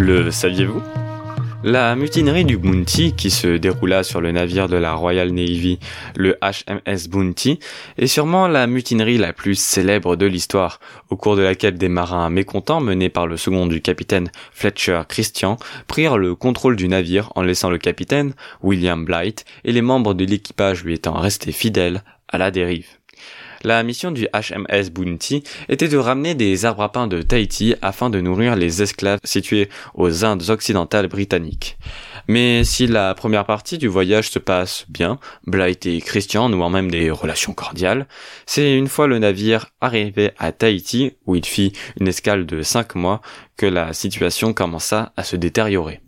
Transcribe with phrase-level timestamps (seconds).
[0.00, 0.82] Le saviez-vous?
[1.62, 5.78] La mutinerie du Bounty, qui se déroula sur le navire de la Royal Navy,
[6.16, 7.58] le HMS Bounty,
[7.98, 12.30] est sûrement la mutinerie la plus célèbre de l'histoire, au cours de laquelle des marins
[12.30, 17.42] mécontents, menés par le second du capitaine Fletcher Christian, prirent le contrôle du navire en
[17.42, 22.38] laissant le capitaine, William Blight, et les membres de l'équipage lui étant restés fidèles, à
[22.38, 22.99] la dérive.
[23.62, 28.08] La mission du HMS Bounty était de ramener des arbres à pain de Tahiti afin
[28.08, 31.76] de nourrir les esclaves situés aux Indes occidentales britanniques.
[32.26, 36.90] Mais si la première partie du voyage se passe bien, Blight et Christian nouant même
[36.90, 38.06] des relations cordiales,
[38.46, 42.94] c'est une fois le navire arrivé à Tahiti, où il fit une escale de cinq
[42.94, 43.20] mois,
[43.58, 46.00] que la situation commença à se détériorer.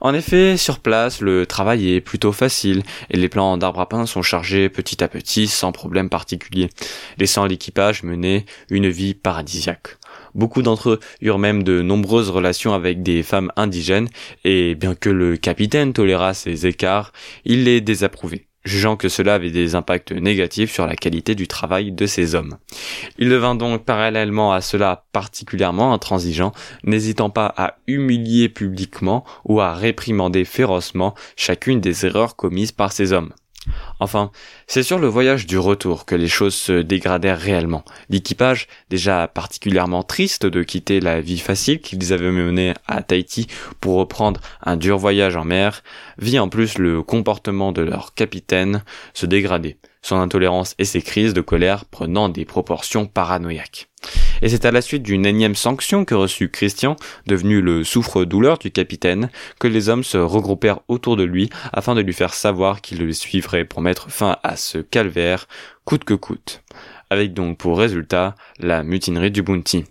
[0.00, 4.06] En effet, sur place, le travail est plutôt facile et les plants d'arbres à pain
[4.06, 6.70] sont chargés petit à petit sans problème particulier,
[7.18, 9.98] laissant l'équipage mener une vie paradisiaque.
[10.34, 14.08] Beaucoup d'entre eux eurent même de nombreuses relations avec des femmes indigènes
[14.44, 17.12] et bien que le capitaine toléra ces écarts,
[17.44, 21.92] il les désapprouvait jugeant que cela avait des impacts négatifs sur la qualité du travail
[21.92, 22.58] de ces hommes.
[23.18, 26.52] Il devint donc parallèlement à cela particulièrement intransigeant,
[26.84, 33.12] n'hésitant pas à humilier publiquement ou à réprimander férocement chacune des erreurs commises par ces
[33.12, 33.32] hommes.
[34.00, 34.30] Enfin,
[34.66, 37.84] c'est sur le voyage du retour que les choses se dégradèrent réellement.
[38.10, 43.46] L'équipage, déjà particulièrement triste de quitter la vie facile qu'ils avaient menée à Tahiti
[43.80, 45.82] pour reprendre un dur voyage en mer,
[46.18, 48.82] vit en plus le comportement de leur capitaine
[49.14, 53.88] se dégrader son intolérance et ses crises de colère prenant des proportions paranoïaques.
[54.42, 58.70] Et c'est à la suite d'une énième sanction que reçut Christian, devenu le souffre-douleur du
[58.70, 62.98] capitaine, que les hommes se regroupèrent autour de lui afin de lui faire savoir qu'ils
[62.98, 65.48] le suivraient pour mettre fin à ce calvaire,
[65.84, 66.62] coûte que coûte.
[67.10, 69.84] Avec donc pour résultat la mutinerie du Bounty.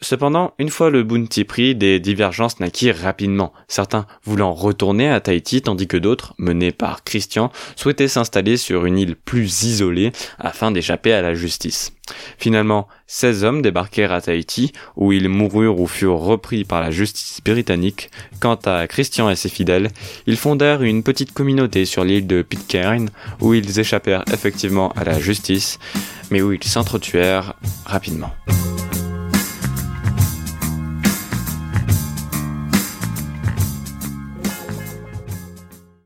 [0.00, 5.62] Cependant, une fois le Bounty pris, des divergences naquirent rapidement, certains voulant retourner à Tahiti
[5.62, 11.12] tandis que d'autres, menés par Christian, souhaitaient s'installer sur une île plus isolée afin d'échapper
[11.12, 11.92] à la justice.
[12.38, 17.40] Finalement, 16 hommes débarquèrent à Tahiti, où ils moururent ou furent repris par la justice
[17.42, 18.10] britannique.
[18.40, 19.90] Quant à Christian et ses fidèles,
[20.26, 23.08] ils fondèrent une petite communauté sur l'île de Pitcairn,
[23.40, 25.78] où ils échappèrent effectivement à la justice,
[26.30, 27.54] mais où ils s'entretuèrent
[27.86, 28.32] rapidement.